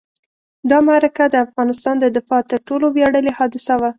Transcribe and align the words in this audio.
دا 0.69 0.77
معرکه 0.87 1.25
د 1.29 1.35
افغانستان 1.45 1.95
د 1.99 2.05
دفاع 2.17 2.41
تر 2.51 2.59
ټولو 2.67 2.85
ویاړلې 2.95 3.31
حادثه 3.37 3.73
وه. 3.79 3.89